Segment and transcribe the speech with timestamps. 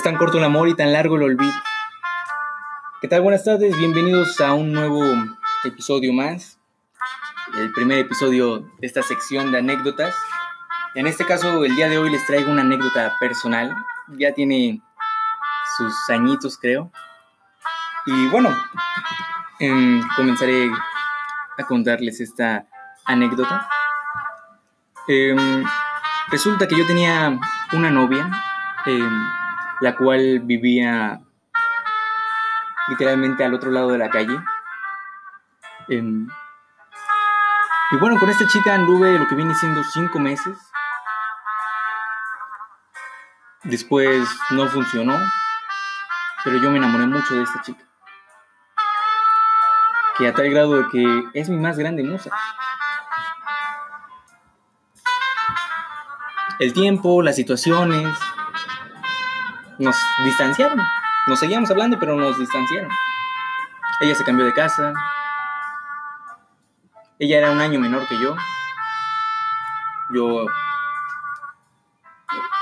[0.00, 1.52] Es tan corto el amor y tan largo el olvido.
[3.02, 3.20] ¿Qué tal?
[3.20, 5.04] Buenas tardes, bienvenidos a un nuevo
[5.62, 6.58] episodio más.
[7.52, 10.14] El primer episodio de esta sección de anécdotas.
[10.94, 13.76] En este caso, el día de hoy les traigo una anécdota personal.
[14.16, 14.80] Ya tiene
[15.76, 16.90] sus añitos, creo.
[18.06, 18.56] Y bueno,
[19.58, 20.70] em, comenzaré
[21.58, 22.64] a contarles esta
[23.04, 23.68] anécdota.
[25.08, 25.62] Em,
[26.30, 27.38] resulta que yo tenía
[27.74, 28.30] una novia.
[28.86, 29.39] Em,
[29.80, 31.20] la cual vivía
[32.88, 34.38] literalmente al otro lado de la calle.
[35.88, 36.28] Em,
[37.92, 40.56] y bueno, con esta chica anduve lo que viene siendo cinco meses.
[43.64, 45.18] Después no funcionó,
[46.44, 47.84] pero yo me enamoré mucho de esta chica.
[50.16, 52.30] Que a tal grado de que es mi más grande musa.
[56.58, 58.06] El tiempo, las situaciones,
[59.80, 60.78] nos distanciaron.
[61.26, 62.90] Nos seguíamos hablando, pero nos distanciaron.
[64.00, 64.92] Ella se cambió de casa.
[67.18, 68.36] Ella era un año menor que yo.
[70.14, 70.46] Yo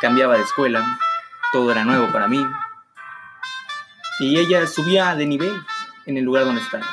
[0.00, 0.84] cambiaba de escuela.
[1.52, 2.44] Todo era nuevo para mí.
[4.20, 5.64] Y ella subía de nivel
[6.06, 6.84] en el lugar donde estaba.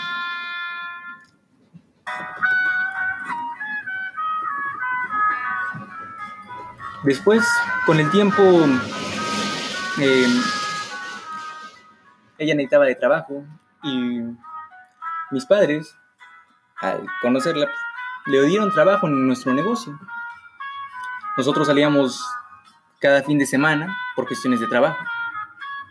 [7.04, 7.44] Después,
[7.88, 8.44] con el tiempo,
[9.98, 10.42] Em,
[12.38, 13.44] ella necesitaba de trabajo
[13.84, 14.22] y
[15.32, 15.98] mis padres,
[16.80, 17.70] al conocerla,
[18.26, 20.00] le dieron trabajo en nuestro negocio.
[21.38, 22.24] Nosotros salíamos
[23.00, 24.98] cada fin de semana por cuestiones de trabajo.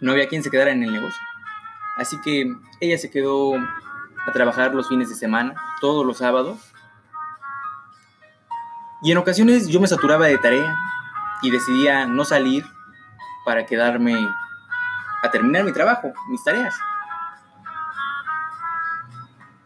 [0.01, 1.21] No había quien se quedara en el negocio.
[1.97, 6.59] Así que ella se quedó a trabajar los fines de semana, todos los sábados.
[9.03, 10.77] Y en ocasiones yo me saturaba de tarea
[11.43, 12.65] y decidía no salir
[13.45, 14.15] para quedarme
[15.23, 16.79] a terminar mi trabajo, mis tareas.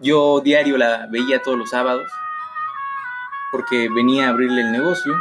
[0.00, 2.10] Yo diario la veía todos los sábados
[3.50, 5.14] porque venía a abrirle el negocio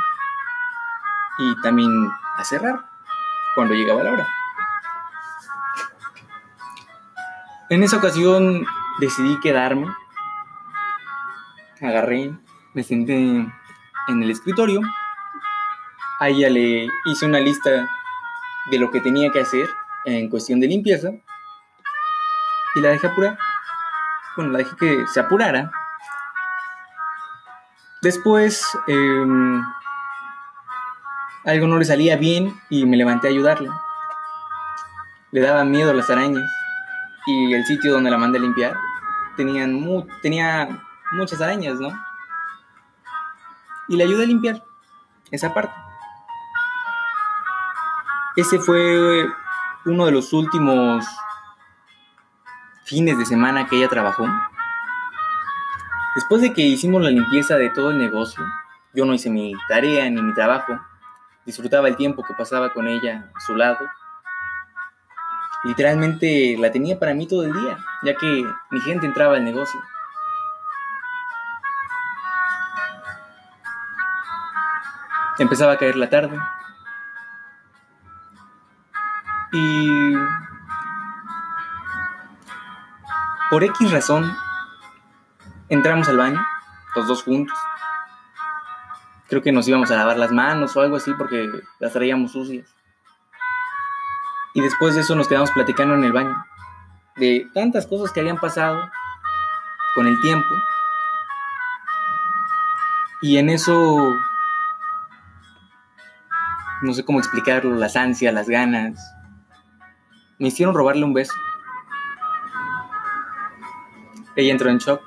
[1.37, 2.85] y también a cerrar
[3.55, 4.27] cuando llegaba la hora.
[7.69, 8.65] En esa ocasión
[8.99, 9.87] decidí quedarme,
[11.81, 12.33] agarré,
[12.73, 14.81] me senté en el escritorio,
[16.19, 17.89] a ella le hice una lista
[18.71, 19.69] de lo que tenía que hacer
[20.05, 21.09] en cuestión de limpieza
[22.75, 23.37] y la dejé apurar.
[24.35, 25.71] Bueno, la dejé que se apurara.
[28.01, 29.63] Después em,
[31.45, 33.81] algo no le salía bien y me levanté a ayudarla.
[35.31, 36.49] Le daba miedo las arañas
[37.25, 38.75] y el sitio donde la mandé a limpiar
[39.35, 40.67] tenían tenía
[41.11, 41.89] muchas arañas, ¿no?
[43.87, 44.63] Y le ayudé a limpiar
[45.31, 45.73] esa parte.
[48.35, 49.29] Ese fue
[49.85, 51.05] uno de los últimos
[52.83, 54.27] fines de semana que ella trabajó.
[56.15, 58.43] Después de que hicimos la limpieza de todo el negocio,
[58.93, 60.79] yo no hice mi tarea ni mi trabajo.
[61.45, 63.79] Disfrutaba el tiempo que pasaba con ella a su lado.
[65.63, 69.79] Literalmente la tenía para mí todo el día, ya que mi gente entraba al negocio.
[75.37, 76.37] Empezaba a caer la tarde,
[79.53, 80.15] y
[83.51, 84.35] por X razón
[85.69, 86.43] entramos al baño,
[86.95, 87.57] los dos juntos.
[89.29, 91.49] Creo que nos íbamos a lavar las manos o algo así porque
[91.79, 92.75] las traíamos sucias.
[94.55, 96.45] Y después de eso nos quedamos platicando en el baño
[97.15, 98.89] de tantas cosas que habían pasado
[99.93, 100.49] con el tiempo.
[103.21, 104.15] Y en eso,
[106.81, 108.99] no sé cómo explicarlo, las ansias, las ganas,
[110.39, 111.33] me hicieron robarle un beso.
[114.35, 115.01] Ella entró en shock.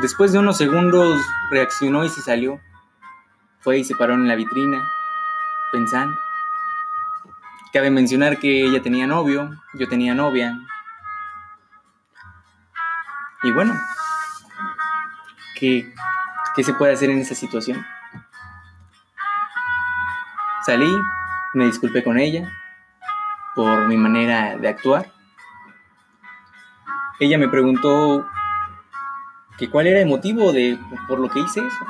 [0.00, 1.20] Después de unos segundos
[1.50, 2.60] reaccionó y se salió.
[3.60, 4.82] Fue y se paró en la vitrina,
[5.72, 6.18] pensando.
[7.72, 10.58] Cabe mencionar que ella tenía novio, yo tenía novia.
[13.42, 13.74] Y bueno,
[15.58, 15.92] ¿qué,
[16.54, 17.84] qué se puede hacer en esa situación?
[20.64, 20.98] Salí,
[21.52, 22.50] me disculpé con ella,
[23.54, 25.12] por mi manera de actuar.
[27.20, 28.26] Ella me preguntó
[29.56, 31.86] que cuál era el motivo de por lo que hice eso.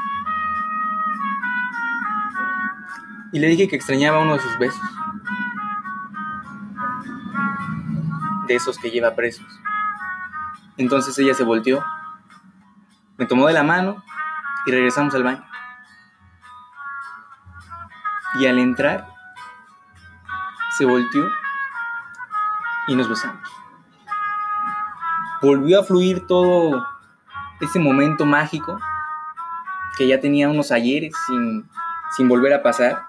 [3.32, 4.80] Y le dije que extrañaba uno de sus besos.
[8.46, 9.46] De esos que lleva presos.
[10.76, 11.84] Entonces ella se volteó,
[13.16, 14.04] me tomó de la mano
[14.66, 15.44] y regresamos al baño.
[18.38, 19.08] Y al entrar
[20.76, 21.24] se volteó
[22.86, 23.48] y nos besamos.
[25.40, 26.86] Volvió a fluir todo
[27.60, 28.78] ese momento mágico
[29.96, 31.68] que ya tenía unos ayeres sin,
[32.16, 33.02] sin volver a pasar.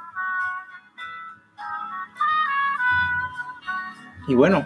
[4.28, 4.66] Y bueno,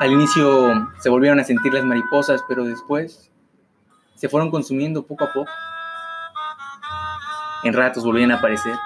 [0.00, 3.30] al inicio se volvieron a sentir las mariposas, pero después
[4.16, 5.50] se fueron consumiendo poco a poco.
[7.62, 8.76] En ratos volvían a aparecer.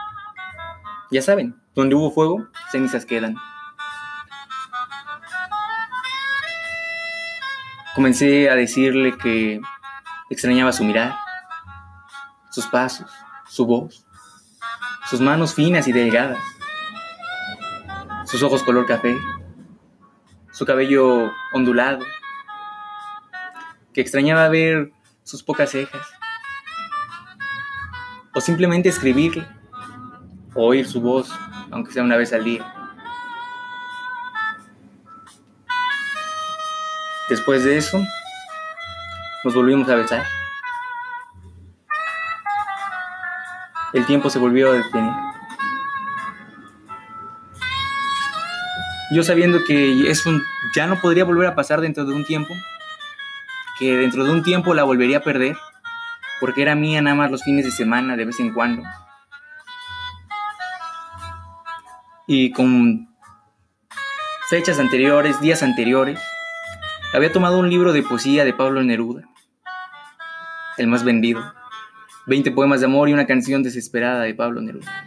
[1.10, 3.36] Ya saben, donde hubo fuego, cenizas quedan.
[7.98, 9.60] Comencé a decirle que
[10.30, 11.16] extrañaba su mirar,
[12.48, 13.10] sus pasos,
[13.48, 14.06] su voz,
[15.10, 16.38] sus manos finas y delgadas,
[18.24, 19.18] sus ojos color café,
[20.52, 21.98] su cabello ondulado,
[23.92, 24.92] que extrañaba ver
[25.24, 26.06] sus pocas cejas,
[28.32, 29.44] o simplemente escribirle,
[30.54, 31.32] o oír su voz,
[31.72, 32.77] aunque sea una vez al día.
[37.28, 38.02] Después de eso,
[39.44, 40.24] nos volvimos a besar.
[43.92, 45.12] El tiempo se volvió a detener.
[49.10, 50.30] Yo sabiendo que eso
[50.74, 52.54] ya no podría volver a pasar dentro de un tiempo,
[53.78, 55.56] que dentro de un tiempo la volvería a perder,
[56.40, 58.82] porque era mía nada más los fines de semana, de vez en cuando.
[62.26, 63.08] Y con
[64.50, 66.20] fechas anteriores, días anteriores,
[67.12, 69.22] había tomado un libro de poesía de Pablo Neruda,
[70.76, 71.42] el más vendido.
[72.26, 75.06] 20 poemas de amor y una canción desesperada de Pablo Neruda.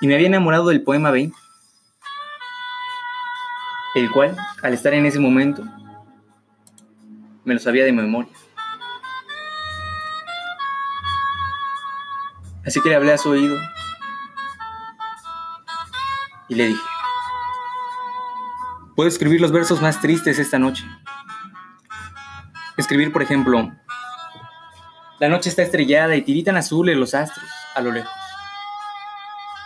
[0.00, 1.36] Y me había enamorado del poema 20,
[3.94, 5.62] el cual, al estar en ese momento,
[7.44, 8.32] me lo sabía de memoria.
[12.66, 13.58] Así que le hablé a su oído
[16.48, 16.82] y le dije,
[19.00, 20.84] puedo escribir los versos más tristes esta noche.
[22.76, 23.72] Escribir, por ejemplo,
[25.18, 28.12] la noche está estrellada y tiritan azules los astros a lo lejos.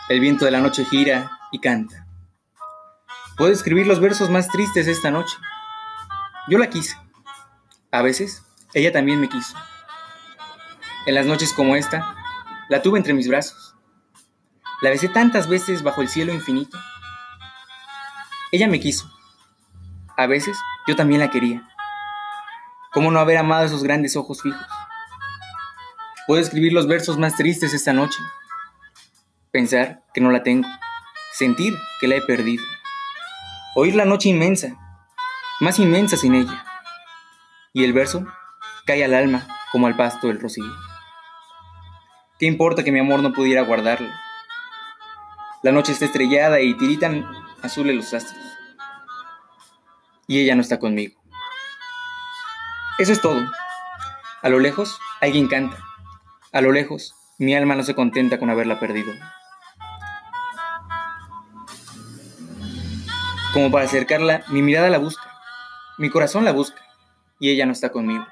[0.07, 2.07] El viento de la noche gira y canta.
[3.35, 5.35] Puedo escribir los versos más tristes esta noche.
[6.47, 6.95] Yo la quise.
[7.91, 8.41] A veces,
[8.73, 9.57] ella también me quiso.
[11.07, 12.15] En las noches como esta,
[12.69, 13.75] la tuve entre mis brazos.
[14.81, 16.79] La besé tantas veces bajo el cielo infinito.
[18.53, 19.13] Ella me quiso.
[20.17, 20.57] A veces
[20.87, 21.67] yo también la quería.
[22.91, 24.65] ¿Cómo no haber amado esos grandes ojos fijos?
[26.27, 28.19] Puedo escribir los versos más tristes esta noche.
[29.51, 30.67] Pensar que no la tengo.
[31.33, 32.63] Sentir que la he perdido.
[33.75, 34.77] Oír la noche inmensa,
[35.59, 36.65] más inmensa sin ella.
[37.73, 38.25] Y el verso
[38.85, 40.63] cae al alma como al pasto del rocío.
[42.39, 44.07] ¿Qué importa que mi amor no pudiera guardarlo?
[45.61, 47.25] La noche está estrellada y tiritan
[47.61, 48.44] azules los astros.
[50.27, 51.21] Y ella no está conmigo.
[52.97, 53.41] Eso es todo.
[54.41, 55.77] A lo lejos, alguien canta.
[56.51, 59.13] A lo lejos, mi alma no se contenta con haberla perdido.
[63.53, 65.29] Como para acercarla, mi mirada la busca,
[65.97, 66.81] mi corazón la busca,
[67.39, 68.25] y ella no está conmigo.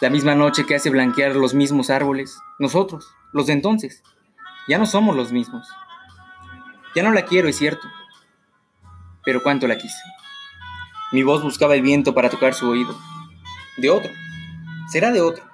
[0.00, 4.02] La misma noche que hace blanquear los mismos árboles, nosotros, los de entonces,
[4.68, 5.68] ya no somos los mismos.
[6.94, 7.88] Ya no la quiero, es cierto,
[9.28, 10.02] pero cuánto la quise.
[11.12, 12.98] Mi voz buscaba el viento para tocar su oído.
[13.76, 14.10] De otro,
[14.90, 15.44] será de otro,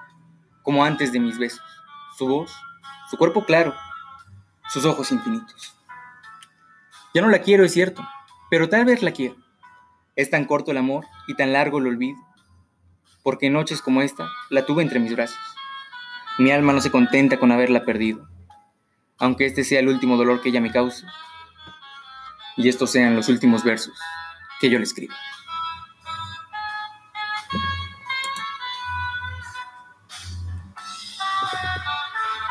[0.62, 1.60] como antes de mis besos.
[2.16, 2.54] Su voz,
[3.10, 3.74] su cuerpo claro,
[4.68, 5.76] sus ojos infinitos.
[7.14, 8.08] Ya no la quiero, es cierto,
[8.48, 9.34] pero tal vez la quiero.
[10.14, 12.16] Es tan corto el amor y tan largo el olvido
[13.24, 15.40] porque en noches como esta la tuve entre mis brazos.
[16.38, 18.28] Mi alma no se contenta con haberla perdido,
[19.18, 21.04] aunque este sea el último dolor que ella me cause,
[22.56, 23.94] y estos sean los últimos versos
[24.60, 25.14] que yo le escribo.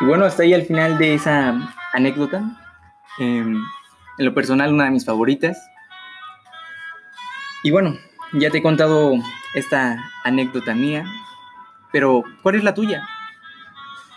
[0.01, 2.43] Y bueno, hasta ahí al final de esa anécdota.
[3.19, 3.55] Em,
[4.17, 5.57] en lo personal, una de mis favoritas.
[7.63, 7.97] Y bueno,
[8.33, 9.13] ya te he contado
[9.53, 11.05] esta anécdota mía,
[11.91, 13.07] pero ¿cuál es la tuya?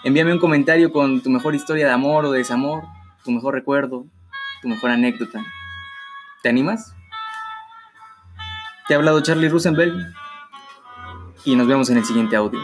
[0.03, 2.85] Envíame un comentario con tu mejor historia de amor o desamor,
[3.25, 4.07] tu mejor recuerdo,
[4.63, 5.45] tu mejor anécdota.
[6.43, 6.95] ¿Te animas?
[8.87, 9.95] Te ha hablado Charlie Rosenberg
[11.45, 12.61] y nos vemos en el siguiente audio.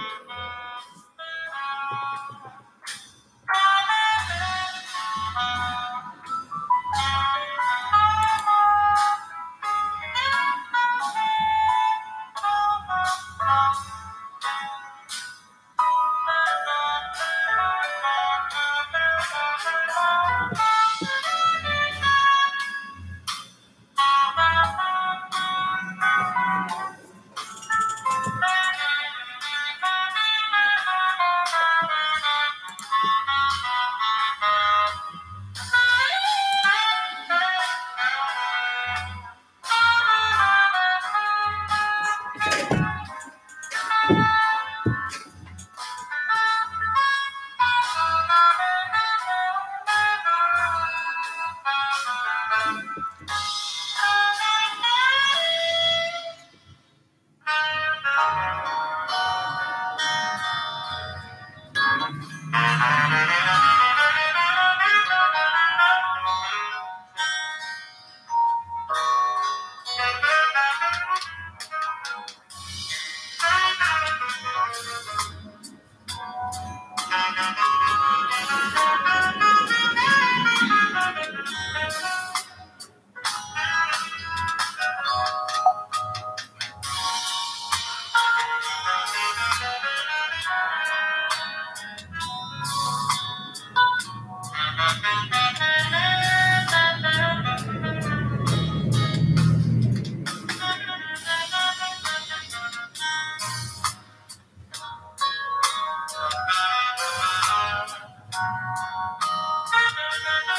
[110.13, 110.52] Thank you.